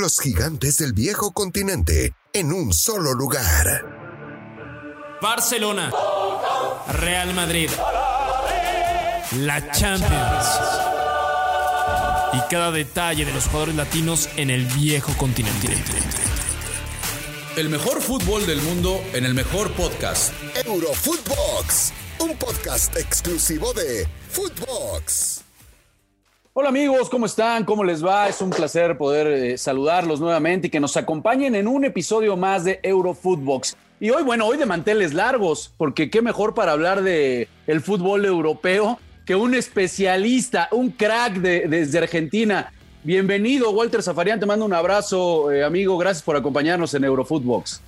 Los 0.00 0.18
gigantes 0.18 0.78
del 0.78 0.94
viejo 0.94 1.32
continente 1.32 2.14
en 2.32 2.54
un 2.54 2.72
solo 2.72 3.12
lugar. 3.12 3.84
Barcelona, 5.20 5.92
Real 6.88 7.34
Madrid, 7.34 7.68
la 9.40 9.70
Champions 9.70 10.46
y 12.32 12.40
cada 12.48 12.70
detalle 12.70 13.26
de 13.26 13.32
los 13.34 13.44
jugadores 13.44 13.74
latinos 13.74 14.30
en 14.36 14.48
el 14.48 14.64
viejo 14.64 15.12
continente. 15.18 15.68
El 17.58 17.68
mejor 17.68 18.00
fútbol 18.00 18.46
del 18.46 18.62
mundo 18.62 19.02
en 19.12 19.26
el 19.26 19.34
mejor 19.34 19.70
podcast. 19.74 20.32
Eurofootbox, 20.64 21.92
un 22.20 22.38
podcast 22.38 22.96
exclusivo 22.96 23.74
de 23.74 24.08
Footbox. 24.30 25.39
Hola 26.52 26.70
amigos, 26.70 27.08
¿cómo 27.08 27.26
están? 27.26 27.64
¿Cómo 27.64 27.84
les 27.84 28.04
va? 28.04 28.28
Es 28.28 28.40
un 28.42 28.50
placer 28.50 28.98
poder 28.98 29.28
eh, 29.28 29.56
saludarlos 29.56 30.18
nuevamente 30.18 30.66
y 30.66 30.70
que 30.70 30.80
nos 30.80 30.96
acompañen 30.96 31.54
en 31.54 31.68
un 31.68 31.84
episodio 31.84 32.36
más 32.36 32.64
de 32.64 32.80
Eurofootbox. 32.82 33.76
Y 34.00 34.10
hoy, 34.10 34.24
bueno, 34.24 34.48
hoy 34.48 34.58
de 34.58 34.66
manteles 34.66 35.14
largos, 35.14 35.72
porque 35.76 36.10
qué 36.10 36.22
mejor 36.22 36.52
para 36.54 36.72
hablar 36.72 37.02
de 37.02 37.46
el 37.68 37.80
fútbol 37.80 38.24
europeo 38.24 38.98
que 39.24 39.36
un 39.36 39.54
especialista, 39.54 40.68
un 40.72 40.90
crack 40.90 41.34
de, 41.34 41.68
desde 41.68 41.98
Argentina. 41.98 42.72
Bienvenido, 43.04 43.70
Walter 43.70 44.02
Zafarian. 44.02 44.40
Te 44.40 44.46
mando 44.46 44.64
un 44.64 44.74
abrazo, 44.74 45.52
eh, 45.52 45.62
amigo. 45.62 45.96
Gracias 45.98 46.24
por 46.24 46.36
acompañarnos 46.36 46.92
en 46.94 47.04
Eurofootbox. 47.04 47.80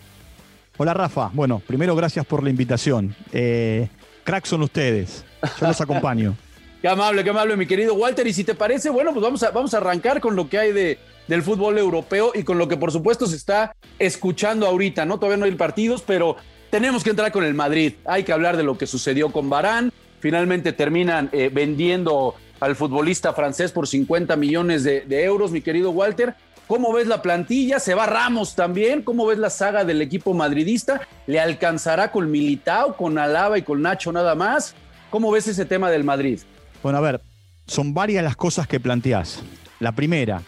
Hola, 0.76 0.94
Rafa. 0.94 1.32
Bueno, 1.34 1.60
primero, 1.66 1.96
gracias 1.96 2.24
por 2.24 2.44
la 2.44 2.50
invitación. 2.50 3.16
Eh, 3.32 3.88
crack 4.22 4.44
son 4.44 4.62
ustedes. 4.62 5.24
Yo 5.60 5.66
los 5.66 5.80
acompaño. 5.80 6.36
Qué 6.82 6.88
amable, 6.88 7.22
qué 7.22 7.30
amable, 7.30 7.56
mi 7.56 7.66
querido 7.66 7.94
Walter. 7.94 8.26
Y 8.26 8.34
si 8.34 8.44
te 8.44 8.54
parece, 8.54 8.90
bueno, 8.90 9.12
pues 9.12 9.22
vamos 9.22 9.42
a, 9.44 9.50
vamos 9.52 9.72
a 9.72 9.78
arrancar 9.78 10.20
con 10.20 10.34
lo 10.36 10.48
que 10.48 10.58
hay 10.58 10.72
de, 10.72 10.98
del 11.28 11.42
fútbol 11.42 11.78
europeo 11.78 12.32
y 12.34 12.42
con 12.42 12.58
lo 12.58 12.68
que, 12.68 12.76
por 12.76 12.90
supuesto, 12.90 13.26
se 13.26 13.36
está 13.36 13.74
escuchando 13.98 14.66
ahorita, 14.66 15.06
¿no? 15.06 15.18
Todavía 15.18 15.38
no 15.38 15.44
hay 15.44 15.52
partidos, 15.52 16.02
pero 16.04 16.36
tenemos 16.70 17.04
que 17.04 17.10
entrar 17.10 17.30
con 17.30 17.44
el 17.44 17.54
Madrid. 17.54 17.94
Hay 18.04 18.24
que 18.24 18.32
hablar 18.32 18.56
de 18.56 18.64
lo 18.64 18.76
que 18.76 18.86
sucedió 18.86 19.30
con 19.30 19.48
Barán. 19.48 19.92
Finalmente 20.18 20.72
terminan 20.72 21.30
eh, 21.32 21.50
vendiendo 21.52 22.34
al 22.58 22.74
futbolista 22.76 23.32
francés 23.32 23.70
por 23.70 23.86
50 23.86 24.34
millones 24.36 24.82
de, 24.82 25.02
de, 25.02 25.24
euros, 25.24 25.52
mi 25.52 25.62
querido 25.62 25.90
Walter. 25.90 26.34
¿Cómo 26.66 26.92
ves 26.92 27.06
la 27.06 27.22
plantilla? 27.22 27.78
¿Se 27.78 27.94
va 27.94 28.06
Ramos 28.06 28.54
también? 28.54 29.02
¿Cómo 29.02 29.26
ves 29.26 29.38
la 29.38 29.50
saga 29.50 29.84
del 29.84 30.00
equipo 30.00 30.32
madridista? 30.32 31.00
¿Le 31.26 31.38
alcanzará 31.38 32.10
con 32.10 32.30
Militao, 32.30 32.96
con 32.96 33.18
Alaba 33.18 33.58
y 33.58 33.62
con 33.62 33.82
Nacho 33.82 34.12
nada 34.12 34.34
más? 34.34 34.74
¿Cómo 35.10 35.30
ves 35.30 35.48
ese 35.48 35.64
tema 35.64 35.90
del 35.90 36.04
Madrid? 36.04 36.40
Bueno, 36.82 36.98
a 36.98 37.00
ver, 37.00 37.20
son 37.66 37.94
varias 37.94 38.24
las 38.24 38.36
cosas 38.36 38.66
que 38.66 38.80
planteás. 38.80 39.42
La 39.78 39.92
primera, 39.92 40.42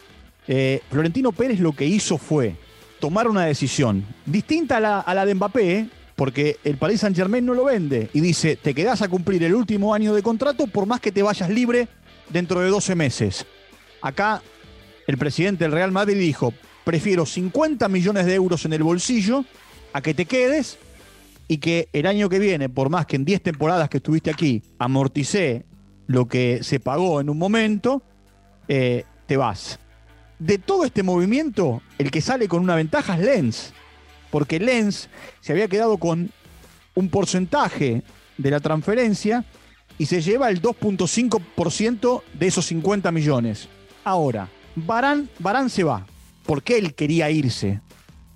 eh, 0.48 0.80
Florentino 0.90 1.32
Pérez 1.32 1.60
lo 1.60 1.72
que 1.72 1.86
hizo 1.86 2.18
fue 2.18 2.56
tomar 2.98 3.28
una 3.28 3.44
decisión 3.44 4.04
distinta 4.26 4.78
a 4.78 5.14
la, 5.14 5.26
de 5.26 5.34
Mbappé, 5.34 5.88
porque 6.16 6.58
el 6.64 6.76
Paris 6.76 7.00
Saint 7.00 7.16
Germain 7.16 7.44
no 7.44 7.54
lo 7.54 7.64
vende 7.64 8.08
y 8.12 8.20
dice, 8.20 8.56
te 8.56 8.74
quedás 8.74 9.02
a 9.02 9.08
cumplir 9.08 9.42
el 9.44 9.54
último 9.54 9.94
año 9.94 10.14
de 10.14 10.22
contrato 10.22 10.66
por 10.66 10.86
más 10.86 11.00
que 11.00 11.12
te 11.12 11.22
vayas 11.22 11.50
libre 11.50 11.88
dentro 12.30 12.60
de 12.60 12.68
12 12.68 12.94
meses. 12.94 13.46
Acá 14.00 14.42
el 15.06 15.18
presidente 15.18 15.64
del 15.64 15.72
Real 15.72 15.92
Madrid 15.92 16.18
dijo, 16.18 16.52
prefiero 16.84 17.26
50 17.26 17.88
millones 17.88 18.26
de 18.26 18.34
euros 18.34 18.64
en 18.64 18.72
el 18.72 18.82
bolsillo 18.82 19.44
a 19.92 20.00
que 20.00 20.14
te 20.14 20.24
quedes 20.24 20.78
y 21.46 21.58
que 21.58 21.88
el 21.92 22.06
año 22.06 22.28
que 22.28 22.38
viene, 22.38 22.68
por 22.68 22.90
más 22.90 23.06
que 23.06 23.16
en 23.16 23.24
10 23.24 23.42
temporadas 23.42 23.88
que 23.88 23.98
estuviste 23.98 24.30
aquí, 24.30 24.62
amorticé 24.78 25.66
lo 26.06 26.26
que 26.26 26.62
se 26.62 26.80
pagó 26.80 27.20
en 27.20 27.30
un 27.30 27.38
momento, 27.38 28.02
eh, 28.68 29.04
te 29.26 29.36
vas. 29.36 29.78
De 30.38 30.58
todo 30.58 30.84
este 30.84 31.02
movimiento, 31.02 31.82
el 31.98 32.10
que 32.10 32.20
sale 32.20 32.48
con 32.48 32.62
una 32.62 32.74
ventaja 32.76 33.16
es 33.16 33.24
Lens, 33.24 33.72
porque 34.30 34.58
Lens 34.58 35.08
se 35.40 35.52
había 35.52 35.68
quedado 35.68 35.96
con 35.98 36.30
un 36.94 37.08
porcentaje 37.08 38.02
de 38.36 38.50
la 38.50 38.60
transferencia 38.60 39.44
y 39.98 40.06
se 40.06 40.20
lleva 40.20 40.50
el 40.50 40.60
2.5% 40.60 42.22
de 42.32 42.46
esos 42.46 42.66
50 42.66 43.12
millones. 43.12 43.68
Ahora, 44.02 44.48
Barán, 44.74 45.28
Barán 45.38 45.70
se 45.70 45.84
va, 45.84 46.04
porque 46.44 46.78
él 46.78 46.94
quería 46.94 47.30
irse. 47.30 47.80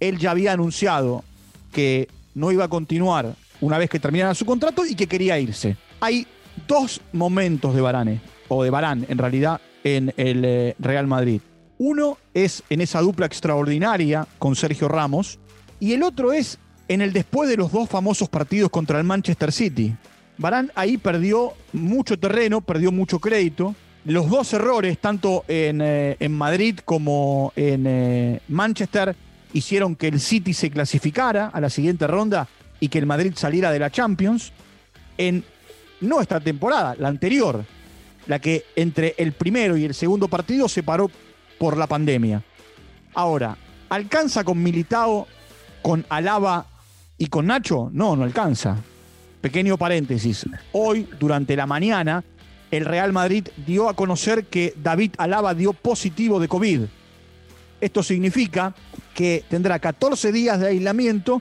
Él 0.01 0.19
ya 0.19 0.31
había 0.31 0.53
anunciado 0.53 1.25
que 1.73 2.09
no 2.35 2.53
iba 2.53 2.65
a 2.65 2.69
continuar 2.69 3.35
una 3.61 3.79
vez 3.79 3.91
que 3.91 3.99
terminara 3.99 4.35
su 4.35 4.47
contrato 4.47 4.87
y 4.87 4.95
que 4.95 5.09
quería 5.09 5.39
irse. 5.39 5.77
Hay 6.01 6.27
dos 6.69 7.01
momentos 7.13 7.75
de 7.75 7.81
Barane, 7.81 8.21
o 8.47 8.63
de 8.63 8.71
Barán 8.71 9.05
en 9.09 9.19
realidad, 9.19 9.61
en 9.83 10.13
el 10.17 10.45
eh, 10.45 10.77
Real 10.79 11.09
Madrid. 11.09 11.41
Uno 11.79 12.19
es 12.35 12.63
en 12.71 12.81
esa 12.81 13.01
dupla 13.01 13.27
extraordinaria 13.27 14.27
con 14.39 14.55
Sergio 14.55 14.87
Ramos 14.89 15.39
y 15.81 15.95
el 15.95 16.03
otro 16.03 16.33
es 16.33 16.59
en 16.89 17.01
el 17.01 17.13
después 17.13 17.49
de 17.49 17.57
los 17.57 17.73
dos 17.73 17.89
famosos 17.89 18.29
partidos 18.29 18.71
contra 18.71 18.99
el 18.99 19.05
Manchester 19.05 19.51
City. 19.51 19.95
Barán 20.37 20.71
ahí 20.75 20.99
perdió 20.99 21.55
mucho 21.73 22.19
terreno, 22.19 22.61
perdió 22.61 22.93
mucho 22.93 23.19
crédito. 23.19 23.75
Los 24.05 24.29
dos 24.29 24.53
errores, 24.53 24.99
tanto 24.99 25.45
en, 25.49 25.81
eh, 25.81 26.17
en 26.21 26.33
Madrid 26.33 26.79
como 26.85 27.53
en 27.57 27.85
eh, 27.87 28.41
Manchester, 28.49 29.17
hicieron 29.53 29.97
que 29.97 30.09
el 30.09 30.21
City 30.21 30.53
se 30.55 30.71
clasificara 30.71 31.49
a 31.49 31.61
la 31.61 31.71
siguiente 31.71 32.07
ronda 32.07 32.49
y 32.81 32.89
que 32.89 32.99
el 32.99 33.07
Madrid 33.07 33.33
saliera 33.37 33.71
de 33.71 33.79
la 33.79 33.91
Champions. 33.91 34.53
En 35.17 35.45
no 36.01 36.21
esta 36.21 36.41
temporada, 36.41 36.95
la 36.99 37.09
anterior, 37.09 37.65
la 38.27 38.39
que 38.39 38.65
entre 38.77 39.15
el 39.19 39.33
primero 39.33 39.77
y 39.77 39.85
el 39.85 39.95
segundo 39.95 40.29
partido 40.29 40.69
se 40.69 40.83
paró 40.83 41.11
por 41.59 41.77
la 41.77 41.87
pandemia. 41.87 42.43
Ahora, 43.15 43.57
¿alcanza 43.89 44.45
con 44.45 44.63
Militao, 44.63 45.27
con 45.83 46.05
Alaba 46.09 46.67
y 47.17 47.27
con 47.27 47.47
Nacho? 47.47 47.91
No, 47.93 48.15
no 48.15 48.25
alcanza. 48.25 48.77
Pequeño 49.41 49.77
paréntesis. 49.79 50.47
Hoy, 50.73 51.09
durante 51.19 51.57
la 51.57 51.67
mañana, 51.67 52.23
el 52.71 52.85
Real 52.85 53.13
Madrid 53.13 53.49
dio 53.67 53.89
a 53.89 53.95
conocer 53.95 54.45
que 54.47 54.75
David 54.77 55.13
Alaba 55.17 55.55
dio 55.55 55.73
positivo 55.73 56.39
de 56.39 56.49
COVID. 56.49 56.83
Esto 57.81 58.03
significa 58.03 58.75
que 59.15 59.45
tendrá 59.49 59.79
14 59.79 60.33
días 60.33 60.61
de 60.61 60.69
aislamiento 60.69 61.41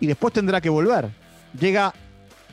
y 0.00 0.06
después 0.06 0.32
tendrá 0.32 0.60
que 0.60 0.68
volver. 0.68 1.10
Llega 1.58 1.94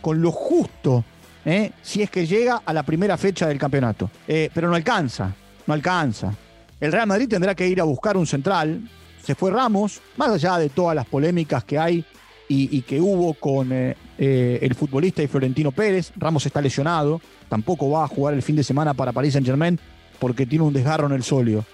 con 0.02 0.22
lo 0.22 0.32
justo 0.32 1.04
¿eh? 1.46 1.72
si 1.82 2.02
es 2.02 2.10
que 2.10 2.26
llega 2.26 2.62
a 2.66 2.74
la 2.74 2.84
primera 2.84 3.18
fecha 3.18 3.48
del 3.48 3.58
campeonato. 3.58 4.10
Eh, 4.28 4.50
pero 4.54 4.68
no 4.68 4.76
alcanza, 4.76 5.34
no 5.66 5.74
alcanza. 5.74 6.34
El 6.80 6.92
Real 6.92 7.08
Madrid 7.08 7.30
tendrá 7.30 7.56
que 7.56 7.68
ir 7.68 7.80
a 7.80 7.84
buscar 7.84 8.18
un 8.18 8.28
central. 8.28 8.82
Se 9.24 9.36
fue 9.36 9.52
Ramos, 9.52 10.02
más 10.18 10.30
allá 10.30 10.58
de 10.58 10.70
todas 10.70 10.96
las 10.96 11.06
polémicas 11.06 11.64
que 11.64 11.80
hay 11.80 12.06
y, 12.48 12.82
que 12.82 13.02
hubo 13.02 13.34
con 13.34 13.70
eh, 13.72 13.96
el 14.18 14.76
futbolista 14.76 15.24
y 15.24 15.28
Florentino 15.28 15.72
Pérez. 15.72 16.12
Ramos 16.16 16.46
está 16.46 16.62
lesionado, 16.62 17.22
tampoco 17.50 17.90
va 17.90 18.04
a 18.04 18.08
jugar 18.08 18.34
el 18.34 18.44
fin 18.44 18.56
de 18.56 18.64
semana 18.64 18.94
para 18.94 19.12
París 19.12 19.34
Saint 19.34 19.48
Germain 19.48 19.80
porque 20.20 20.46
tiene 20.46 20.64
un 20.64 20.74
desgarro 20.74 21.08
en 21.08 21.14
el 21.14 21.24
solio. 21.24 21.66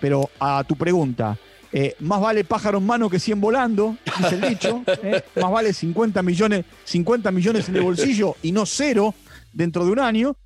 Pero 0.00 0.30
a 0.38 0.64
tu 0.64 0.76
pregunta, 0.76 1.36
eh, 1.72 1.94
más 2.00 2.20
vale 2.20 2.44
pájaro 2.44 2.78
en 2.78 2.86
mano 2.86 3.08
que 3.08 3.20
100 3.20 3.40
volando, 3.40 3.96
dice 4.18 4.34
el 4.34 4.40
dicho. 4.40 4.82
Eh, 5.02 5.22
más 5.40 5.50
vale 5.50 5.72
50 5.72 6.22
millones, 6.22 6.64
50 6.84 7.30
millones 7.30 7.68
en 7.68 7.76
el 7.76 7.82
bolsillo 7.82 8.36
y 8.42 8.52
no 8.52 8.66
cero 8.66 9.14
dentro 9.52 9.84
de 9.84 9.92
un 9.92 10.00
año. 10.00 10.36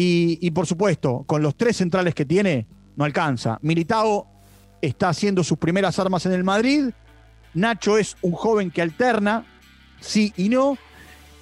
Y, 0.00 0.50
por 0.52 0.64
supuesto, 0.64 1.24
con 1.26 1.42
los 1.42 1.56
tres 1.56 1.76
centrales 1.78 2.14
que 2.14 2.24
tiene, 2.24 2.68
no 2.94 3.04
alcanza. 3.04 3.58
Militao 3.62 4.28
está 4.80 5.08
haciendo 5.08 5.42
sus 5.42 5.58
primeras 5.58 5.98
armas 5.98 6.24
en 6.26 6.32
el 6.32 6.44
Madrid. 6.44 6.90
Nacho 7.54 7.98
es 7.98 8.16
un 8.22 8.30
joven 8.30 8.70
que 8.70 8.80
alterna, 8.80 9.44
sí 10.00 10.32
y 10.36 10.50
no. 10.50 10.78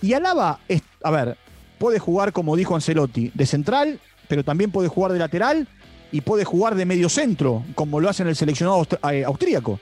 Y 0.00 0.14
Alaba, 0.14 0.60
a 1.02 1.10
ver, 1.10 1.36
puede 1.78 1.98
jugar, 1.98 2.32
como 2.32 2.56
dijo 2.56 2.74
Ancelotti, 2.74 3.30
de 3.34 3.44
central, 3.44 4.00
pero 4.26 4.42
también 4.42 4.70
puede 4.70 4.88
jugar 4.88 5.12
de 5.12 5.18
lateral 5.18 5.68
y 6.12 6.20
puede 6.20 6.44
jugar 6.44 6.74
de 6.74 6.84
medio 6.84 7.08
centro, 7.08 7.64
como 7.74 8.00
lo 8.00 8.08
hace 8.08 8.22
en 8.22 8.28
el 8.28 8.36
seleccionado 8.36 8.86
austríaco. 9.26 9.80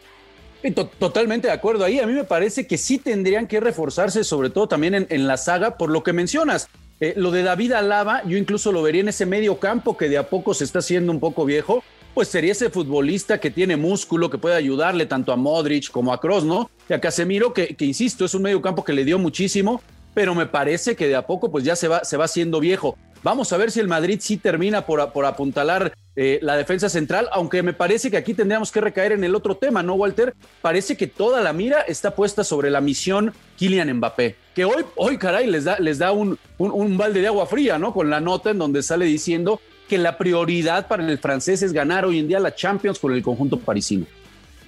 Totalmente 0.73 1.49
de 1.49 1.53
acuerdo 1.53 1.85
ahí. 1.85 1.99
A 1.99 2.06
mí 2.06 2.15
me 2.15 2.25
parece 2.25 2.67
que 2.67 2.79
sí 2.79 2.99
tendrían 2.99 3.47
que 3.47 3.61
reforzarse, 3.61 4.25
sobre 4.25 4.49
todo 4.49 4.67
también 4.67 5.06
en, 5.09 5.26
la 5.26 5.37
saga, 5.37 5.76
por 5.76 5.91
lo 5.91 6.03
que 6.03 6.15
mencionas. 6.15 6.69
Eh, 7.00 7.12
lo 7.17 7.31
de 7.31 7.43
David 7.43 7.73
Alaba, 7.73 8.23
yo 8.25 8.38
incluso 8.38 8.73
lo 8.73 8.81
vería 8.81 9.03
en 9.03 9.09
ese 9.09 9.26
medio 9.26 9.59
campo 9.59 9.97
que 9.97 10.09
de 10.09 10.17
a 10.17 10.31
poco 10.31 10.55
se 10.55 10.65
está 10.65 10.79
haciendo 10.79 11.12
un 11.12 11.21
poco 11.21 11.44
viejo. 11.44 11.85
Pues 12.15 12.29
sería 12.29 12.53
ese 12.53 12.71
futbolista 12.71 13.38
que 13.41 13.50
tiene 13.50 13.76
músculo, 13.76 14.31
que 14.31 14.38
puede 14.38 14.55
ayudarle 14.55 15.05
tanto 15.05 15.32
a 15.32 15.37
Modric 15.37 15.91
como 15.91 16.12
a 16.12 16.21
Kroos, 16.21 16.44
¿no? 16.44 16.71
Y 16.88 16.93
a 16.93 17.00
Casemiro, 17.00 17.53
que, 17.53 17.75
que 17.75 17.85
insisto, 17.85 18.25
es 18.25 18.35
un 18.35 18.43
medio 18.43 18.62
campo 18.62 18.85
que 18.85 18.93
le 18.93 19.05
dio 19.05 19.19
muchísimo, 19.19 19.82
pero 20.15 20.35
me 20.35 20.47
parece 20.47 20.94
que 20.94 21.09
de 21.09 21.17
a 21.17 21.26
poco 21.26 21.50
pues 21.50 21.65
ya 21.65 21.75
se 21.76 21.88
va, 21.88 22.05
se 22.05 22.17
va 22.17 22.25
haciendo 22.26 22.61
viejo. 22.61 22.97
Vamos 23.25 23.55
a 23.55 23.56
ver 23.56 23.71
si 23.71 23.81
el 23.81 23.88
Madrid 23.88 24.19
sí 24.21 24.37
termina 24.37 24.85
por, 24.85 25.11
por 25.12 25.25
apuntalar 25.25 25.94
eh, 26.15 26.38
la 26.43 26.56
defensa 26.56 26.91
central, 26.91 27.26
aunque 27.32 27.62
me 27.62 27.73
parece 27.73 28.11
que 28.11 28.19
aquí 28.19 28.35
tendríamos 28.35 28.71
que 28.71 28.82
recaer 28.82 29.12
en 29.12 29.25
el 29.25 29.35
otro 29.35 29.56
tema, 29.56 29.82
¿no, 29.82 29.94
Walter? 29.94 30.35
Parece 30.61 30.99
que 30.99 31.06
toda 31.06 31.41
la 31.41 31.55
mira 31.55 31.81
está 31.81 32.15
puesta 32.15 32.44
sobre 32.44 32.71
la 32.71 32.82
misión 32.82 33.32
Kylian 33.56 33.94
Mbappé, 33.94 34.37
que 34.55 34.67
hoy, 34.67 34.85
hoy 34.94 35.17
caray, 35.17 35.47
les 35.50 35.65
da, 35.65 35.79
les 35.79 35.97
da 35.97 36.12
un, 36.12 36.38
un, 36.59 36.99
balde 36.99 37.23
de 37.23 37.29
agua 37.29 37.47
fría, 37.47 37.79
¿no? 37.79 37.94
Con 37.94 38.11
la 38.11 38.21
nota 38.21 38.50
en 38.50 38.59
donde 38.59 38.82
sale 38.82 39.06
diciendo 39.06 39.59
que 39.88 39.97
la 39.97 40.19
prioridad 40.19 40.87
para 40.87 41.09
el 41.09 41.19
francés 41.19 41.62
es 41.62 41.73
ganar 41.73 42.05
hoy 42.05 42.19
en 42.19 42.29
día 42.29 42.38
la 42.41 42.55
Champions 42.55 42.99
con 42.99 43.15
el 43.15 43.23
conjunto 43.23 43.59
parisino. 43.59 44.05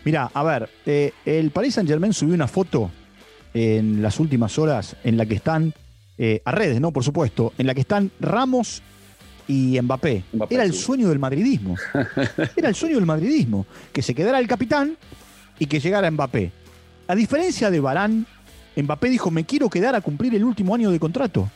Mira, 0.02 0.30
a 0.32 0.42
ver, 0.42 0.70
eh, 0.86 1.12
el 1.26 1.50
Paris 1.50 1.74
Saint 1.74 1.90
Germain 1.90 2.14
subió 2.14 2.34
una 2.34 2.48
foto 2.48 2.90
en 3.52 4.00
las 4.00 4.18
últimas 4.18 4.58
horas 4.58 4.96
en 5.04 5.18
la 5.18 5.26
que 5.26 5.34
están, 5.34 5.74
eh, 6.18 6.40
a 6.44 6.50
redes, 6.52 6.80
¿no? 6.80 6.92
Por 6.92 7.04
supuesto, 7.04 7.52
en 7.58 7.66
la 7.66 7.74
que 7.74 7.80
están 7.82 8.10
Ramos 8.20 8.82
y 9.48 9.80
Mbappé. 9.80 10.24
Mbappé, 10.32 10.54
Era 10.54 10.64
el 10.64 10.72
sí. 10.72 10.80
sueño 10.80 11.08
del 11.08 11.18
madridismo. 11.18 11.76
Era 12.56 12.68
el 12.68 12.74
sueño 12.74 12.96
del 12.96 13.06
madridismo. 13.06 13.66
Que 13.92 14.02
se 14.02 14.14
quedara 14.14 14.38
el 14.38 14.48
capitán 14.48 14.96
y 15.58 15.66
que 15.66 15.80
llegara 15.80 16.10
Mbappé. 16.10 16.52
A 17.08 17.14
diferencia 17.14 17.70
de 17.70 17.80
Barán, 17.80 18.26
Mbappé 18.76 19.08
dijo, 19.08 19.30
me 19.30 19.44
quiero 19.44 19.70
quedar 19.70 19.94
a 19.94 20.00
cumplir 20.00 20.34
el 20.34 20.44
último 20.44 20.74
año 20.74 20.90
de 20.90 20.98
contrato. 20.98 21.48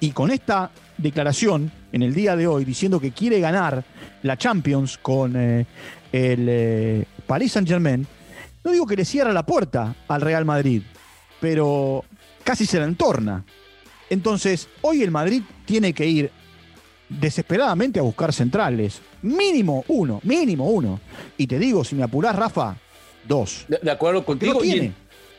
Y 0.00 0.10
con 0.10 0.30
esta 0.30 0.70
declaración 0.96 1.70
en 1.92 2.02
el 2.02 2.14
día 2.14 2.36
de 2.36 2.46
hoy, 2.46 2.64
diciendo 2.64 3.00
que 3.00 3.12
quiere 3.12 3.40
ganar 3.40 3.84
la 4.22 4.36
Champions 4.36 4.98
con 4.98 5.34
eh, 5.36 5.66
el 6.12 6.46
eh, 6.48 7.04
Paris 7.26 7.52
Saint 7.52 7.68
Germain, 7.68 8.06
no 8.64 8.70
digo 8.72 8.86
que 8.86 8.96
le 8.96 9.04
cierra 9.04 9.32
la 9.32 9.46
puerta 9.46 9.94
al 10.08 10.20
Real 10.20 10.44
Madrid, 10.44 10.82
pero 11.40 12.04
casi 12.44 12.66
se 12.66 12.78
la 12.78 12.84
entorna. 12.84 13.44
Entonces, 14.10 14.68
hoy 14.82 15.02
el 15.02 15.10
Madrid 15.10 15.42
tiene 15.66 15.92
que 15.92 16.06
ir 16.06 16.30
desesperadamente 17.08 17.98
a 17.98 18.02
buscar 18.02 18.32
centrales. 18.32 19.00
Mínimo 19.22 19.84
uno, 19.88 20.20
mínimo 20.22 20.68
uno. 20.70 21.00
Y 21.36 21.46
te 21.46 21.58
digo, 21.58 21.84
si 21.84 21.94
me 21.94 22.02
apurás, 22.02 22.36
Rafa, 22.36 22.76
dos. 23.26 23.64
De, 23.68 23.78
de 23.82 23.90
acuerdo 23.90 24.24
contigo. 24.24 24.54
no 24.54 24.60
tiene. 24.60 24.92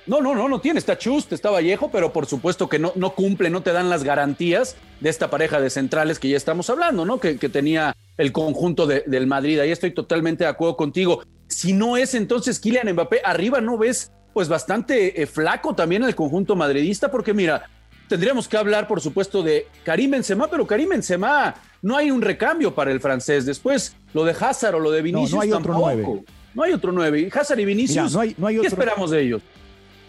No, 0.08 0.22
no, 0.22 0.34
no, 0.34 0.50
no 0.50 0.60
tiene. 0.60 0.80
Está 0.80 0.98
Chust, 0.98 1.32
está 1.34 1.52
Vallejo, 1.52 1.92
pero 1.92 2.12
por 2.12 2.26
supuesto 2.26 2.68
que 2.68 2.80
no, 2.80 2.92
no 2.96 3.14
cumple, 3.14 3.52
no 3.52 3.62
te 3.62 3.72
dan 3.72 3.90
las 3.90 4.04
garantías 4.04 4.76
de 5.00 5.10
esta 5.10 5.30
pareja 5.30 5.62
de 5.62 5.70
centrales 5.70 6.18
que 6.18 6.30
ya 6.30 6.38
estamos 6.38 6.70
hablando, 6.72 7.06
¿no? 7.06 7.20
Que, 7.20 7.38
que 7.38 7.48
tenía 7.50 7.96
el 8.18 8.32
conjunto 8.32 8.88
de- 8.88 9.04
del 9.06 9.28
Madrid. 9.28 9.60
Ahí 9.60 9.72
estoy 9.72 9.92
totalmente 9.94 10.46
de 10.46 10.50
acuerdo 10.50 10.76
contigo. 10.78 11.22
Si 11.48 11.74
no 11.74 11.96
es 11.96 12.16
entonces 12.16 12.60
Kylian 12.60 12.92
Mbappé, 12.94 13.22
arriba 13.24 13.62
no 13.62 13.78
ves 13.78 14.12
pues 14.34 14.48
bastante 14.50 15.22
eh, 15.22 15.28
flaco 15.28 15.76
también 15.76 16.04
el 16.04 16.16
conjunto 16.16 16.56
madridista, 16.56 17.12
porque 17.12 17.34
mira, 17.34 17.70
tendríamos 18.10 18.48
que 18.50 18.58
hablar, 18.58 18.88
por 18.88 19.00
supuesto, 19.00 19.42
de 19.42 19.68
Karim 19.86 20.12
Benzema, 20.12 20.50
pero 20.50 20.68
Karim 20.68 20.90
Benzema 20.90 21.56
no 21.82 21.96
hay 21.96 22.12
un 22.12 22.22
recambio 22.22 22.76
para 22.76 22.92
el 22.92 23.00
francés. 23.00 23.46
Después, 23.46 23.96
lo 24.14 24.26
de 24.26 24.32
Hazard 24.38 24.76
o 24.76 24.80
lo 24.80 24.92
de 24.92 25.02
Vinicius 25.02 25.42
hay 25.42 25.52
otro 25.54 25.72
tampoco. 25.74 25.86
nueve. 25.96 26.24
No 26.54 26.64
hay 26.64 26.74
otro 26.74 26.92
nueve. 26.92 27.22
Y 27.22 27.30
Hazard 27.40 27.60
y 27.60 27.66
Vinicius, 27.66 27.96
Mirá, 28.06 28.10
no 28.14 28.20
hay- 28.20 28.36
no 28.38 28.48
hay 28.48 28.56
¿qué 28.56 28.60
otro- 28.60 28.70
esperamos 28.70 29.12
de 29.12 29.22
ellos? 29.22 29.42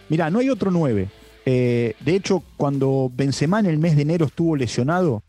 Mira, 0.08 0.29
no 0.31 0.41
hay 0.41 0.50
otro 0.50 0.70
9. 0.73 1.08
de 1.44 1.94
hecho, 2.06 2.43
cuando 2.56 3.11
Benzema 3.14 3.58
en 3.61 3.67
el 3.67 3.79
mes 3.79 3.97
de 3.97 4.02
enero 4.02 4.26
estuvo 4.26 4.55
lesionado, 4.56 5.23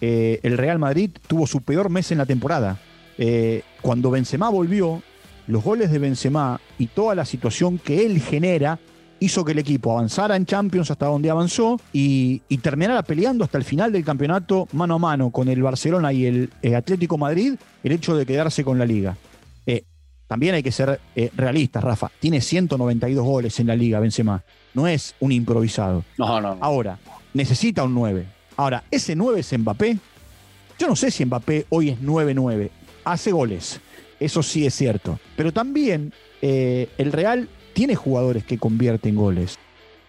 eh, 0.00 0.40
el 0.42 0.58
Real 0.58 0.78
Madrid 0.78 1.10
tuvo 1.26 1.46
su 1.46 1.60
peor 1.62 1.88
mes 1.90 2.10
en 2.12 2.18
la 2.18 2.26
temporada. 2.26 2.78
Eh, 3.18 3.62
cuando 3.80 4.10
Benzema 4.10 4.48
volvió, 4.50 5.02
los 5.46 5.62
goles 5.62 5.90
de 5.90 5.98
Benzema 5.98 6.60
y 6.78 6.86
toda 6.88 7.14
la 7.14 7.24
situación 7.24 7.78
que 7.78 8.04
él 8.04 8.20
genera 8.20 8.78
hizo 9.24 9.44
que 9.44 9.52
el 9.52 9.58
equipo 9.58 9.92
avanzara 9.92 10.36
en 10.36 10.46
Champions 10.46 10.90
hasta 10.90 11.06
donde 11.06 11.30
avanzó 11.30 11.80
y, 11.92 12.42
y 12.48 12.58
terminara 12.58 13.02
peleando 13.02 13.44
hasta 13.44 13.58
el 13.58 13.64
final 13.64 13.92
del 13.92 14.04
campeonato 14.04 14.68
mano 14.72 14.94
a 14.94 14.98
mano 14.98 15.30
con 15.30 15.48
el 15.48 15.62
Barcelona 15.62 16.12
y 16.12 16.26
el 16.26 16.50
eh, 16.62 16.76
Atlético 16.76 17.18
Madrid 17.18 17.54
el 17.82 17.92
hecho 17.92 18.16
de 18.16 18.26
quedarse 18.26 18.64
con 18.64 18.78
la 18.78 18.86
liga. 18.86 19.16
Eh, 19.66 19.84
también 20.26 20.54
hay 20.54 20.62
que 20.62 20.72
ser 20.72 21.00
eh, 21.14 21.30
realistas, 21.36 21.82
Rafa. 21.82 22.10
Tiene 22.20 22.40
192 22.40 23.24
goles 23.24 23.58
en 23.60 23.66
la 23.66 23.76
liga, 23.76 24.00
Benzema. 24.00 24.42
No 24.74 24.86
es 24.86 25.14
un 25.20 25.32
improvisado. 25.32 26.04
No, 26.18 26.40
no, 26.40 26.54
no. 26.54 26.64
Ahora, 26.64 26.98
necesita 27.32 27.84
un 27.84 27.94
9. 27.94 28.26
Ahora, 28.56 28.84
ese 28.90 29.14
9 29.16 29.40
es 29.40 29.58
Mbappé. 29.58 29.98
Yo 30.78 30.88
no 30.88 30.96
sé 30.96 31.10
si 31.10 31.24
Mbappé 31.24 31.66
hoy 31.70 31.90
es 31.90 32.00
9-9. 32.00 32.70
Hace 33.04 33.32
goles. 33.32 33.80
Eso 34.18 34.42
sí 34.42 34.66
es 34.66 34.74
cierto. 34.74 35.18
Pero 35.36 35.52
también 35.52 36.12
eh, 36.42 36.88
el 36.98 37.12
Real 37.12 37.48
tiene 37.74 37.94
jugadores 37.94 38.44
que 38.44 38.58
convierten 38.58 39.14
goles. 39.14 39.58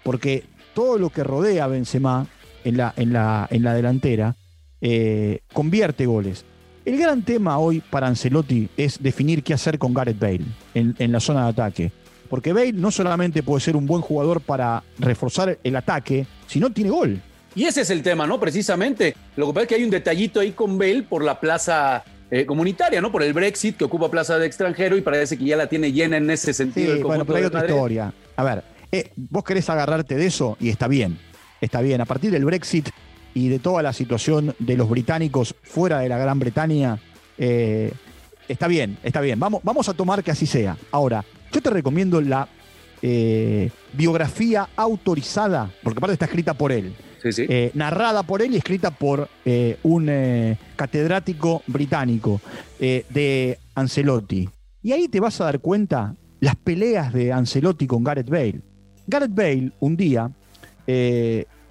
Porque 0.03 0.45
todo 0.73 0.97
lo 0.97 1.09
que 1.09 1.23
rodea 1.23 1.65
a 1.65 1.67
Benzema 1.67 2.27
en 2.63 2.77
la, 2.77 2.93
en 2.95 3.11
la, 3.11 3.47
en 3.49 3.63
la 3.63 3.73
delantera 3.73 4.35
eh, 4.81 5.39
convierte 5.51 6.05
goles. 6.05 6.45
El 6.85 6.97
gran 6.97 7.23
tema 7.23 7.57
hoy 7.57 7.81
para 7.81 8.07
Ancelotti 8.07 8.69
es 8.77 9.01
definir 9.01 9.43
qué 9.43 9.53
hacer 9.53 9.79
con 9.79 9.93
Gareth 9.93 10.19
Bale 10.19 10.45
en, 10.75 10.95
en 10.99 11.11
la 11.11 11.19
zona 11.19 11.43
de 11.43 11.49
ataque. 11.49 11.91
Porque 12.29 12.53
Bale 12.53 12.73
no 12.73 12.91
solamente 12.91 13.43
puede 13.43 13.61
ser 13.61 13.75
un 13.75 13.85
buen 13.85 14.01
jugador 14.01 14.41
para 14.41 14.83
reforzar 14.99 15.57
el 15.63 15.75
ataque, 15.75 16.27
sino 16.47 16.71
tiene 16.71 16.91
gol. 16.91 17.21
Y 17.55 17.63
ese 17.63 17.81
es 17.81 17.89
el 17.89 18.03
tema, 18.03 18.27
¿no? 18.27 18.39
Precisamente. 18.39 19.15
Lo 19.35 19.47
que 19.47 19.53
pasa 19.53 19.63
es 19.63 19.69
que 19.69 19.75
hay 19.75 19.83
un 19.83 19.89
detallito 19.89 20.39
ahí 20.39 20.51
con 20.51 20.77
Bale 20.77 21.03
por 21.03 21.23
la 21.23 21.39
plaza 21.39 22.03
eh, 22.35 22.45
comunitaria, 22.45 22.99
¿no? 22.99 23.13
Por 23.13 23.23
el 23.23 23.31
Brexit 23.31 23.77
que 23.77 23.85
ocupa 23.85 24.11
plaza 24.11 24.37
de 24.37 24.45
extranjero 24.45 24.97
y 24.97 25.01
parece 25.01 25.37
que 25.37 25.45
ya 25.45 25.55
la 25.55 25.67
tiene 25.67 25.93
llena 25.93 26.17
en 26.17 26.29
ese 26.29 26.53
sentido. 26.53 26.91
el 26.91 26.97
Sí, 26.97 27.03
bueno, 27.03 27.23
pero 27.23 27.37
hay 27.37 27.45
otra 27.45 27.65
historia. 27.65 28.13
A 28.35 28.43
ver, 28.43 28.61
eh, 28.91 29.11
vos 29.15 29.45
querés 29.45 29.69
agarrarte 29.69 30.15
de 30.15 30.25
eso 30.25 30.57
y 30.59 30.67
está 30.67 30.89
bien. 30.89 31.17
Está 31.61 31.79
bien. 31.79 32.01
A 32.01 32.05
partir 32.05 32.31
del 32.31 32.43
Brexit 32.43 32.89
y 33.33 33.47
de 33.47 33.59
toda 33.59 33.81
la 33.81 33.93
situación 33.93 34.53
de 34.59 34.75
los 34.75 34.89
británicos 34.89 35.55
fuera 35.63 35.99
de 35.99 36.09
la 36.09 36.17
Gran 36.17 36.37
Bretaña, 36.37 36.99
eh, 37.37 37.93
está 38.49 38.67
bien, 38.67 38.97
está 39.01 39.21
bien. 39.21 39.39
Vamos, 39.39 39.61
vamos 39.63 39.87
a 39.87 39.93
tomar 39.93 40.21
que 40.21 40.31
así 40.31 40.45
sea. 40.45 40.75
Ahora, 40.91 41.23
yo 41.53 41.61
te 41.61 41.69
recomiendo 41.69 42.19
la 42.19 42.49
eh, 43.01 43.69
biografía 43.93 44.67
autorizada, 44.75 45.71
porque 45.83 45.99
aparte 45.99 46.13
está 46.13 46.25
escrita 46.25 46.53
por 46.53 46.73
él. 46.73 46.93
Eh, 47.25 47.71
narrada 47.73 48.21
por 48.23 48.43
él 48.43 48.53
y 48.53 48.57
escrita 48.57 48.91
por 48.91 49.27
eh, 49.45 49.77
un 49.81 50.07
eh, 50.09 50.57
catedrático 50.75 51.63
británico 51.65 52.39
de 52.79 53.57
Ancelotti. 53.73 54.47
Y 54.83 54.91
ahí 54.91 55.07
te 55.07 55.19
vas 55.19 55.41
a 55.41 55.45
dar 55.45 55.59
cuenta 55.59 56.15
las 56.39 56.55
peleas 56.55 57.11
de 57.13 57.33
Ancelotti 57.33 57.87
con 57.87 58.03
Gareth 58.03 58.29
Bale. 58.29 58.61
Gareth 59.07 59.33
Bale 59.33 59.71
un 59.79 59.97
día 59.97 60.29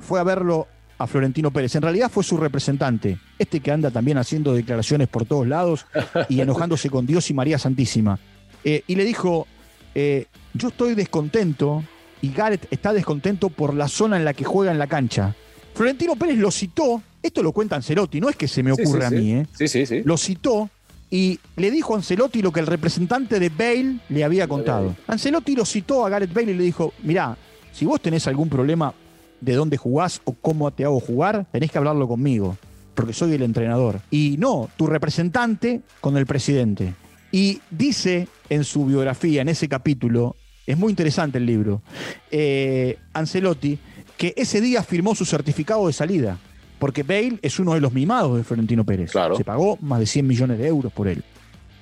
fue 0.01 0.19
a 0.19 0.25
verlo 0.25 0.67
a 0.99 1.06
Florentino 1.06 1.53
Pérez. 1.53 1.77
En 1.77 1.83
realidad 1.83 2.11
fue 2.11 2.25
su 2.25 2.37
representante, 2.37 3.19
este 3.39 3.61
que 3.61 3.71
anda 3.71 3.93
también 3.93 4.19
haciendo 4.19 4.55
declaraciones 4.55 5.07
por 5.07 5.25
todos 5.25 5.47
lados 5.47 5.87
y 6.29 6.41
enojándose 6.41 6.91
con 6.91 7.07
Dios 7.07 7.31
y 7.31 7.35
María 7.35 7.59
Santísima. 7.59 8.19
Y 8.65 8.95
le 8.95 9.05
dijo, 9.05 9.47
yo 9.95 10.69
estoy 10.69 10.95
descontento 10.95 11.85
y 12.23 12.33
Gareth 12.33 12.67
está 12.73 12.93
descontento 12.93 13.50
por 13.50 13.75
la 13.75 13.87
zona 13.87 14.17
en 14.17 14.25
la 14.25 14.33
que 14.33 14.45
juega 14.45 14.73
en 14.73 14.79
la 14.79 14.89
cancha. 14.89 15.37
Florentino 15.75 16.17
Pérez 16.17 16.38
lo 16.38 16.50
citó, 16.50 17.03
esto 17.23 17.43
lo 17.43 17.53
cuenta 17.53 17.76
Ancelotti, 17.76 18.21
no 18.21 18.28
es 18.28 18.37
que 18.37 18.49
se 18.49 18.62
me 18.62 18.75
Sí, 18.75 18.87
sí, 18.87 19.02
a 19.02 19.11
mí, 19.11 19.33
¿eh? 19.33 19.47
Sí, 19.52 19.69
sí, 19.69 19.87
sí. 19.87 20.02
lo 20.04 20.16
citó 20.16 20.71
y 21.11 21.38
le 21.57 21.71
dijo 21.71 21.95
a 21.95 21.97
Ancelotti 21.97 22.43
lo 22.43 22.52
que 22.52 22.61
el 22.61 22.66
representante 22.66 23.38
de 23.38 23.49
Bale 23.49 23.99
le 24.09 24.25
había 24.25 24.49
contado. 24.49 24.97
Ancelotti 25.07 25.54
lo 25.54 25.64
citó 25.64 26.07
a 26.07 26.09
Gareth 26.09 26.33
Bale 26.33 26.52
y 26.52 26.54
le 26.54 26.64
dijo, 26.64 26.93
mirá, 27.02 27.37
si 27.73 27.85
vos 27.85 28.00
tenés 28.00 28.26
algún 28.26 28.49
problema 28.49 28.95
de 29.40 29.54
dónde 29.54 29.76
jugás 29.76 30.21
o 30.25 30.33
cómo 30.33 30.71
te 30.71 30.85
hago 30.85 31.00
jugar, 31.00 31.47
tenés 31.52 31.71
que 31.71 31.78
hablarlo 31.78 32.09
conmigo, 32.09 32.57
porque 32.95 33.12
soy 33.12 33.35
el 33.35 33.43
entrenador. 33.43 34.00
Y 34.11 34.37
no, 34.38 34.69
tu 34.76 34.87
representante 34.87 35.83
con 36.00 36.16
el 36.16 36.26
presidente. 36.26 36.95
Y 37.31 37.61
dice 37.71 38.28
en 38.49 38.64
su 38.64 38.87
biografía, 38.87 39.43
en 39.43 39.49
ese 39.49 39.69
capítulo, 39.69 40.37
es 40.66 40.78
muy 40.78 40.90
interesante 40.90 41.38
el 41.38 41.47
libro, 41.47 41.83
eh, 42.31 42.99
Ancelotti, 43.12 43.78
que 44.16 44.35
ese 44.37 44.61
día 44.61 44.83
firmó 44.83 45.14
su 45.14 45.25
certificado 45.25 45.87
de 45.87 45.92
salida, 45.92 46.38
porque 46.78 47.02
Bale 47.02 47.38
es 47.42 47.59
uno 47.59 47.75
de 47.75 47.80
los 47.80 47.92
mimados 47.92 48.37
de 48.37 48.44
Florentino 48.44 48.85
Pérez. 48.85 49.11
Claro. 49.12 49.37
Se 49.37 49.44
pagó 49.44 49.76
más 49.80 50.00
de 50.00 50.06
100 50.06 50.26
millones 50.26 50.59
de 50.59 50.66
euros 50.68 50.92
por 50.92 51.09
él. 51.09 51.23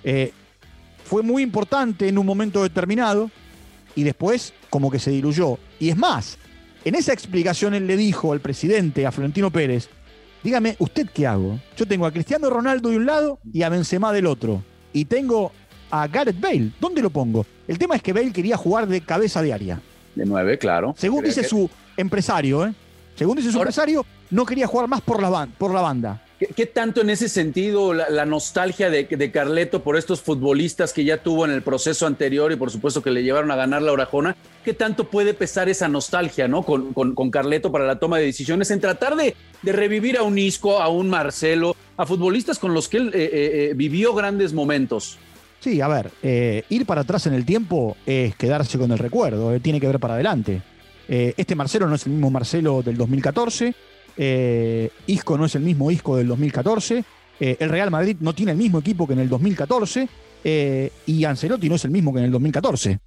Eh, 0.05 0.33
fue 1.05 1.23
muy 1.23 1.43
importante 1.43 2.09
en 2.09 2.19
un 2.19 2.27
momento 2.27 2.63
determinado 2.63 3.31
y 3.95 4.03
después 4.03 4.53
como 4.71 4.91
que 4.91 4.99
se 4.99 5.11
diluyó. 5.11 5.59
Y 5.79 5.91
es 5.91 5.97
más, 5.97 6.39
en 6.85 6.95
esa 6.95 7.13
explicación 7.13 7.75
él 7.75 7.87
le 7.87 7.97
dijo 7.97 8.33
al 8.33 8.41
presidente, 8.41 9.07
a 9.07 9.13
Florentino 9.13 9.51
Pérez, 9.51 9.89
dígame, 10.43 10.77
¿usted 10.79 11.09
qué 11.13 11.27
hago? 11.27 11.59
Yo 11.77 11.87
tengo 11.87 12.07
a 12.07 12.13
Cristiano 12.13 12.49
Ronaldo 12.49 12.89
de 12.91 12.97
un 12.97 13.07
lado 13.07 13.39
y 13.53 13.63
a 13.63 13.69
Benzema 13.69 14.13
del 14.13 14.27
otro. 14.27 14.63
Y 14.93 15.05
tengo 15.05 15.53
a 15.91 16.07
Gareth 16.09 16.41
Bale. 16.41 16.71
¿Dónde 16.81 17.03
lo 17.03 17.11
pongo? 17.11 17.45
El 17.69 17.79
tema 17.79 17.97
es 17.97 18.03
que 18.03 18.13
Bale 18.13 18.33
quería 18.33 18.57
jugar 18.57 18.87
de 18.89 19.01
cabeza 19.03 19.43
diaria. 19.43 19.81
De 20.15 20.25
nueve, 20.27 20.59
claro. 20.59 20.95
Según 20.97 21.25
dice 21.25 21.43
que- 21.43 21.49
su 21.49 21.69
empresario, 21.97 22.67
¿eh? 22.67 22.73
Según 23.17 23.37
dice 23.37 23.51
su 23.51 23.59
Ahora- 23.59 23.69
empresario, 23.71 24.07
no 24.31 24.47
quería 24.47 24.67
jugar 24.67 24.89
más 24.89 25.01
por 25.03 25.21
la, 25.21 25.29
ban- 25.31 25.51
por 25.59 25.73
la 25.75 25.81
banda. 25.83 26.23
¿Qué, 26.39 26.47
qué 26.47 26.67
tanto 26.67 27.03
en 27.03 27.11
ese 27.11 27.29
sentido 27.29 27.93
la, 27.95 28.09
la 28.11 28.25
nostalgia 28.25 28.91
de, 28.91 29.05
de 29.05 29.31
Carleto 29.31 29.83
por 29.85 29.97
estos 29.97 30.21
futbolistas 30.23 30.93
que 30.93 31.05
ya 31.05 31.19
tuvo 31.23 31.45
en 31.45 31.53
el 31.53 31.63
proceso 31.63 32.07
anterior 32.07 32.51
y 32.51 32.57
por 32.57 32.71
supuesto 32.71 33.03
que 33.03 33.11
le 33.11 33.23
llevaron 33.23 33.51
a 33.53 33.57
ganar 33.57 33.83
la 33.83 33.93
Orajona? 33.93 34.35
¿Qué 34.65 34.73
tanto 34.75 35.05
puede 35.09 35.35
pesar 35.35 35.69
esa 35.69 35.87
nostalgia 35.89 36.49
¿no? 36.49 36.63
con, 36.65 36.93
con, 36.95 37.15
con 37.15 37.31
Carleto 37.31 37.71
para 37.71 37.87
la 37.87 38.01
toma 38.01 38.19
de 38.19 38.25
decisiones 38.25 38.71
en 38.73 38.81
tratar 38.81 39.15
de, 39.15 39.37
de 39.61 39.73
revivir 39.73 40.17
a 40.17 40.23
un 40.23 40.37
Isco, 40.39 40.81
a 40.81 40.89
un 40.89 41.09
Marcelo, 41.11 41.77
a 41.97 42.07
futbolistas 42.07 42.59
con 42.59 42.75
los 42.75 42.89
que 42.89 42.97
él 42.97 43.09
eh, 43.15 43.23
eh, 43.23 43.31
eh, 43.71 43.73
vivió 43.77 44.15
grandes 44.15 44.53
momentos? 44.53 45.19
Sí, 45.61 45.81
a 45.81 45.87
ver, 45.87 46.11
eh, 46.25 46.65
ir 46.71 46.87
para 46.87 47.03
atrás 47.03 47.27
en 47.27 47.35
el 47.35 47.45
tiempo 47.45 47.97
es 48.05 48.35
quedarse 48.35 48.79
con 48.79 48.91
el 48.91 48.99
recuerdo, 48.99 49.61
tiene 49.61 49.79
que 49.79 49.87
ver 49.87 50.01
para 50.01 50.15
adelante. 50.15 50.61
Eh, 51.15 51.35
este 51.37 51.55
Marcelo 51.55 51.87
no 51.87 51.97
es 51.97 52.07
el 52.07 52.13
mismo 52.13 52.31
Marcelo 52.31 52.83
del 52.83 52.97
2014, 52.97 53.75
eh, 54.17 54.89
Isco 55.07 55.37
no 55.37 55.45
es 55.45 55.55
el 55.55 55.61
mismo 55.61 55.91
Isco 55.91 56.17
del 56.17 56.27
2014, 56.27 57.05
eh, 57.39 57.57
el 57.61 57.69
Real 57.69 57.91
Madrid 57.91 58.17
no 58.21 58.35
tiene 58.35 58.53
el 58.53 58.57
mismo 58.57 58.79
equipo 58.79 59.07
que 59.07 59.13
en 59.13 59.19
el 59.19 59.29
2014, 59.29 60.09
eh, 60.43 60.91
y 61.05 61.25
Ancelotti 61.27 61.69
no 61.69 61.75
es 61.75 61.85
el 61.85 61.91
mismo 61.91 62.15
que 62.15 62.21
en 62.21 62.25
el 62.25 62.31
2014. 62.31 62.99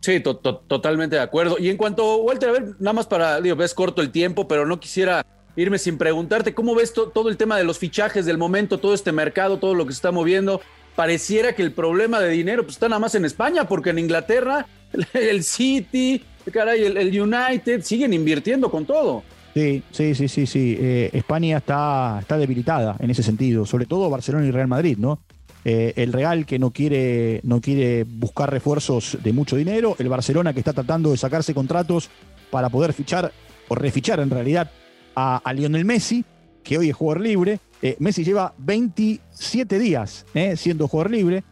Sí, 0.00 0.18
totalmente 0.18 1.14
de 1.14 1.22
acuerdo. 1.22 1.56
Y 1.60 1.70
en 1.70 1.76
cuanto, 1.76 2.16
Walter, 2.22 2.48
a 2.48 2.52
ver, 2.52 2.64
nada 2.80 2.94
más 2.94 3.06
para, 3.06 3.40
digo, 3.40 3.54
ves 3.54 3.74
corto 3.74 4.02
el 4.02 4.10
tiempo, 4.10 4.48
pero 4.48 4.66
no 4.66 4.80
quisiera 4.80 5.24
irme 5.54 5.78
sin 5.78 5.98
preguntarte, 5.98 6.54
¿cómo 6.54 6.74
ves 6.74 6.92
todo 6.92 7.28
el 7.28 7.36
tema 7.36 7.56
de 7.56 7.62
los 7.62 7.78
fichajes 7.78 8.26
del 8.26 8.38
momento, 8.38 8.78
todo 8.78 8.92
este 8.92 9.12
mercado, 9.12 9.58
todo 9.58 9.76
lo 9.76 9.86
que 9.86 9.92
se 9.92 9.98
está 9.98 10.10
moviendo? 10.10 10.60
Pareciera 10.96 11.54
que 11.54 11.62
el 11.62 11.70
problema 11.70 12.18
de 12.18 12.30
dinero 12.30 12.64
pues, 12.64 12.74
está 12.74 12.88
nada 12.88 12.98
más 12.98 13.14
en 13.14 13.24
España, 13.24 13.68
porque 13.68 13.90
en 13.90 14.00
Inglaterra 14.00 14.66
el 15.12 15.44
City, 15.44 16.24
caray, 16.50 16.82
el, 16.82 17.20
United 17.20 17.82
siguen 17.82 18.12
invirtiendo 18.12 18.70
con 18.70 18.84
todo. 18.84 19.22
Sí, 19.54 19.82
sí, 19.90 20.14
sí, 20.14 20.28
sí, 20.28 20.46
sí. 20.46 20.76
Eh, 20.80 21.10
España 21.12 21.58
está, 21.58 22.18
está 22.20 22.38
debilitada 22.38 22.96
en 22.98 23.10
ese 23.10 23.22
sentido, 23.22 23.66
sobre 23.66 23.86
todo 23.86 24.08
Barcelona 24.08 24.46
y 24.46 24.50
Real 24.50 24.68
Madrid, 24.68 24.96
¿no? 24.98 25.20
Eh, 25.64 25.92
el 25.96 26.12
Real 26.12 26.46
que 26.46 26.58
no 26.58 26.72
quiere, 26.72 27.40
no 27.44 27.60
quiere 27.60 28.04
buscar 28.04 28.50
refuerzos 28.50 29.18
de 29.22 29.32
mucho 29.32 29.54
dinero, 29.54 29.94
el 29.98 30.08
Barcelona 30.08 30.52
que 30.52 30.58
está 30.58 30.72
tratando 30.72 31.12
de 31.12 31.16
sacarse 31.16 31.54
contratos 31.54 32.10
para 32.50 32.68
poder 32.68 32.92
fichar 32.92 33.30
o 33.68 33.74
refichar 33.74 34.18
en 34.20 34.30
realidad 34.30 34.70
a, 35.14 35.40
Lionel 35.54 35.84
Messi, 35.84 36.24
que 36.64 36.78
hoy 36.78 36.88
es 36.88 36.96
jugador 36.96 37.20
libre. 37.20 37.60
Eh, 37.80 37.96
Messi 38.00 38.24
lleva 38.24 38.54
27 38.58 39.78
días 39.78 40.26
siendo 40.56 40.88
jugador 40.88 41.10
libre. 41.12 41.44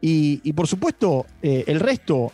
Y, 0.00 0.52
por 0.52 0.66
supuesto, 0.66 1.26
el 1.42 1.80
resto 1.80 2.32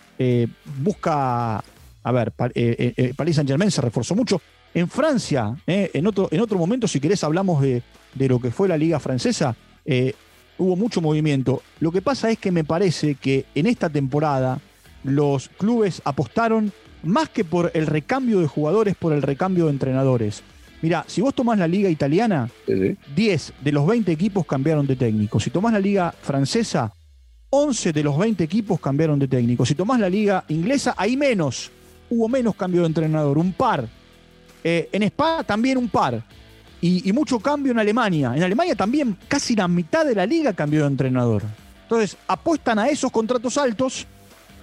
busca 0.78 1.62
a 2.04 2.12
ver, 2.12 2.32
Paris 2.32 3.36
Saint 3.36 3.48
Germain 3.48 3.70
se 3.70 3.80
reforzó 3.80 4.14
mucho. 4.14 4.40
En 4.74 4.88
Francia, 4.88 5.56
eh, 5.66 5.90
en, 5.94 6.06
otro, 6.06 6.28
en 6.30 6.40
otro 6.40 6.58
momento, 6.58 6.86
si 6.86 7.00
querés, 7.00 7.24
hablamos 7.24 7.62
de, 7.62 7.82
lo 8.14 8.40
que 8.40 8.50
fue 8.50 8.68
la 8.68 8.76
liga 8.76 9.00
francesa, 9.00 9.56
eh, 9.84 10.14
hubo 10.58 10.76
mucho 10.76 11.00
movimiento. 11.00 11.62
Lo 11.80 11.92
que 11.92 12.02
pasa 12.02 12.30
es 12.30 12.38
que 12.38 12.52
me 12.52 12.64
parece 12.64 13.14
que 13.14 13.46
en 13.54 13.66
esta 13.66 13.88
temporada 13.88 14.60
los 15.02 15.48
clubes 15.48 16.02
apostaron 16.04 16.72
más 17.04 17.28
que 17.28 17.44
por 17.44 17.70
el 17.74 17.86
recambio 17.86 18.40
de 18.40 18.48
jugadores, 18.48 18.96
por 18.96 19.12
el 19.12 19.22
recambio 19.22 19.66
de 19.66 19.70
entrenadores. 19.70 20.42
Mira, 20.82 21.04
si 21.06 21.20
vos 21.20 21.34
tomás 21.34 21.58
la 21.58 21.68
liga 21.68 21.88
italiana, 21.88 22.50
10 22.66 23.52
de 23.62 23.72
los 23.72 23.86
20 23.86 24.12
equipos 24.12 24.44
cambiaron 24.44 24.86
de 24.86 24.96
técnico. 24.96 25.40
Si 25.40 25.50
tomás 25.50 25.72
la 25.72 25.78
liga 25.78 26.14
francesa, 26.20 26.92
11 27.56 27.92
de 27.92 28.02
los 28.02 28.18
20 28.18 28.42
equipos 28.42 28.80
cambiaron 28.80 29.16
de 29.16 29.28
técnico. 29.28 29.64
Si 29.64 29.76
tomás 29.76 30.00
la 30.00 30.08
liga 30.08 30.44
inglesa, 30.48 30.94
hay 30.96 31.16
menos. 31.16 31.70
Hubo 32.10 32.28
menos 32.28 32.56
cambio 32.56 32.80
de 32.80 32.88
entrenador, 32.88 33.38
un 33.38 33.52
par. 33.52 33.88
Eh, 34.64 34.88
en 34.90 35.04
España 35.04 35.44
también 35.44 35.78
un 35.78 35.88
par. 35.88 36.20
Y, 36.80 37.10
mucho 37.12 37.38
cambio 37.38 37.70
en 37.72 37.78
Alemania. 37.78 38.34
En 38.36 38.42
Alemania 38.42 38.74
también 38.74 39.16
casi 39.28 39.54
la 39.54 39.68
mitad 39.68 40.04
de 40.04 40.16
la 40.16 40.26
liga 40.26 40.52
cambió 40.52 40.80
de 40.80 40.88
entrenador. 40.88 41.42
Entonces, 41.84 42.16
apuestan 42.26 42.78
a 42.78 42.88
esos 42.88 43.10
contratos 43.12 43.56
altos. 43.56 44.04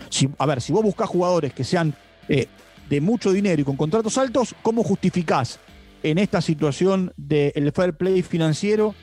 Si, 0.09 0.29
a 0.37 0.45
ver, 0.45 0.61
si 0.61 0.73
vos 0.73 0.83
buscás 0.83 1.09
jugadores 1.09 1.53
que 1.53 1.63
sean 1.63 1.95
eh, 2.27 2.47
de 2.89 3.01
mucho 3.01 3.31
dinero 3.31 3.61
y 3.61 3.65
con 3.65 3.77
contratos 3.77 4.17
altos, 4.17 4.53
¿cómo 4.61 4.83
justificás 4.83 5.59
en 6.03 6.17
esta 6.17 6.41
situación 6.41 7.13
del 7.15 7.71
fair 7.71 7.93
play 7.93 8.21
financiero 8.21 8.93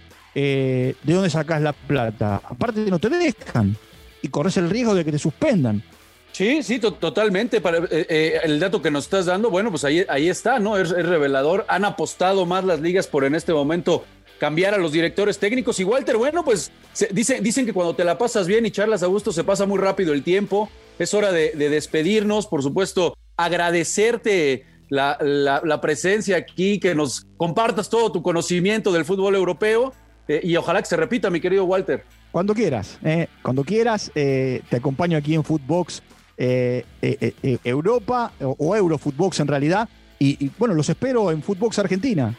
eh, 0.40 0.94
de 1.02 1.14
dónde 1.14 1.30
sacás 1.30 1.60
la 1.60 1.72
plata? 1.72 2.40
Aparte, 2.44 2.88
no 2.88 3.00
te 3.00 3.08
dejan 3.08 3.76
y 4.22 4.28
corres 4.28 4.56
el 4.56 4.70
riesgo 4.70 4.94
de 4.94 5.04
que 5.04 5.10
te 5.10 5.18
suspendan. 5.18 5.82
Sí, 6.30 6.62
sí, 6.62 6.78
totalmente. 6.78 7.56
Eh, 7.56 8.06
eh, 8.08 8.40
el 8.44 8.60
dato 8.60 8.80
que 8.80 8.92
nos 8.92 9.04
estás 9.04 9.26
dando, 9.26 9.50
bueno, 9.50 9.70
pues 9.70 9.82
ahí, 9.82 10.06
ahí 10.08 10.28
está, 10.28 10.60
¿no? 10.60 10.78
Es, 10.78 10.90
revelador. 10.90 11.64
Han 11.68 11.84
apostado 11.84 12.46
más 12.46 12.64
las 12.64 12.80
ligas 12.80 13.08
por 13.08 13.24
en 13.24 13.34
este 13.34 13.52
momento 13.52 14.04
cambiar 14.38 14.74
a 14.74 14.78
los 14.78 14.92
directores 14.92 15.40
técnicos. 15.40 15.80
Y 15.80 15.84
Walter, 15.84 16.16
bueno, 16.16 16.44
pues 16.44 16.70
dicen, 17.10 17.42
dicen 17.42 17.66
que 17.66 17.72
cuando 17.72 17.96
te 17.96 18.04
la 18.04 18.16
pasas 18.16 18.46
bien 18.46 18.64
y 18.64 18.70
charlas 18.70 19.02
a 19.02 19.06
gusto 19.06 19.32
se 19.32 19.42
pasa 19.42 19.66
muy 19.66 19.78
rápido 19.78 20.12
el 20.12 20.22
tiempo. 20.22 20.70
Es 21.00 21.14
hora 21.14 21.32
de, 21.32 21.50
despedirnos, 21.56 22.46
por 22.46 22.62
supuesto, 22.62 23.14
agradecerte 23.36 24.66
la, 24.88 25.18
la, 25.20 25.80
presencia 25.80 26.36
aquí, 26.36 26.78
que 26.78 26.94
nos 26.94 27.26
compartas 27.36 27.90
todo 27.90 28.12
tu 28.12 28.22
conocimiento 28.22 28.92
del 28.92 29.04
fútbol 29.04 29.34
europeo 29.34 29.92
eh, 30.28 30.40
y 30.44 30.56
ojalá 30.56 30.80
que 30.80 30.88
se 30.88 30.96
repita, 30.96 31.30
mi 31.30 31.40
querido 31.40 31.64
Walter. 31.64 32.04
Cuando 32.30 32.54
quieras, 32.54 32.98
cuando 33.42 33.64
quieras, 33.64 34.12
te 34.14 34.62
acompaño 34.70 35.16
aquí 35.16 35.34
en 35.34 35.42
Footbox 35.42 36.02
eh, 36.40 36.84
eh, 37.02 37.34
eh, 37.42 37.58
Europa 37.64 38.30
o, 38.40 38.76
Eurofootbox 38.76 39.40
en 39.40 39.48
realidad. 39.48 39.88
Y, 40.20 40.50
bueno, 40.56 40.74
los 40.74 40.88
espero 40.88 41.32
en 41.32 41.42
Footbox 41.42 41.78
Argentina 41.78 42.34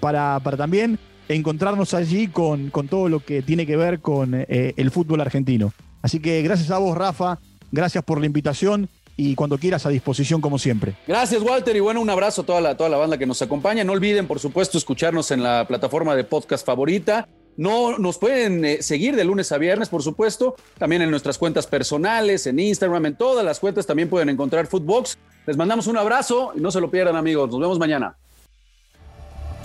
para, 0.00 0.40
para 0.40 0.56
también 0.56 0.98
encontrarnos 1.28 1.92
allí 1.94 2.28
con, 2.28 2.70
con, 2.70 2.88
todo 2.88 3.08
lo 3.08 3.20
que 3.20 3.42
tiene 3.42 3.66
que 3.66 3.76
ver 3.76 4.00
con 4.00 4.46
el 4.48 4.90
fútbol 4.90 5.20
argentino. 5.20 5.74
Así 6.00 6.20
que 6.20 6.40
gracias 6.42 6.70
a 6.70 6.78
vos, 6.78 6.96
Rafa, 6.96 7.38
gracias 7.70 8.02
por 8.04 8.18
la 8.20 8.26
invitación 8.26 8.88
y 9.16 9.34
cuando 9.34 9.58
quieras 9.58 9.86
a 9.86 9.88
disposición 9.88 10.40
como 10.40 10.58
siempre. 10.58 10.94
Gracias, 11.06 11.42
Walter, 11.42 11.74
y 11.74 11.80
bueno, 11.80 12.00
un 12.00 12.10
abrazo 12.10 12.42
a 12.42 12.46
toda 12.46 12.60
la, 12.60 12.76
toda 12.76 12.90
la 12.90 12.96
banda 12.98 13.18
que 13.18 13.26
nos 13.26 13.40
acompaña. 13.42 13.84
No 13.84 13.92
olviden, 13.92 14.26
por 14.26 14.40
supuesto, 14.40 14.76
escucharnos 14.78 15.30
en 15.30 15.42
la 15.42 15.66
plataforma 15.66 16.14
de 16.14 16.24
podcast 16.24 16.64
favorita. 16.66 17.28
No 17.56 17.98
nos 17.98 18.18
pueden 18.18 18.64
eh, 18.64 18.82
seguir 18.82 19.16
de 19.16 19.24
lunes 19.24 19.50
a 19.50 19.58
viernes, 19.58 19.88
por 19.88 20.02
supuesto, 20.02 20.56
también 20.78 21.00
en 21.00 21.10
nuestras 21.10 21.38
cuentas 21.38 21.66
personales, 21.66 22.46
en 22.46 22.58
Instagram, 22.58 23.06
en 23.06 23.16
todas 23.16 23.44
las 23.44 23.60
cuentas 23.60 23.86
también 23.86 24.10
pueden 24.10 24.28
encontrar 24.28 24.66
Footbox. 24.66 25.16
Les 25.46 25.56
mandamos 25.56 25.86
un 25.86 25.96
abrazo 25.96 26.52
y 26.54 26.60
no 26.60 26.70
se 26.70 26.80
lo 26.80 26.90
pierdan, 26.90 27.16
amigos. 27.16 27.48
Nos 27.50 27.60
vemos 27.60 27.78
mañana. 27.78 28.18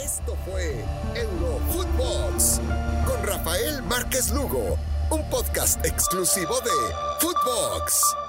Esto 0.02 0.38
fue 0.46 0.74
Footbox 1.72 2.62
con 3.06 3.24
Rafael 3.24 3.84
Márquez 3.84 4.32
Lugo, 4.32 4.78
un 5.10 5.30
podcast 5.30 5.86
exclusivo 5.86 6.56
de 6.62 6.72
Footbox. 7.20 8.21